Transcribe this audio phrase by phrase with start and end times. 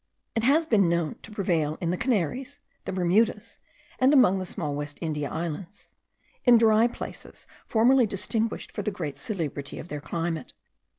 [0.33, 3.59] It has been known to prevail in the Canaries, the Bermudas,
[3.99, 5.91] and among the small West India Islands,
[6.43, 10.55] in dry places formerly distinguished for the great salubrity of their climate.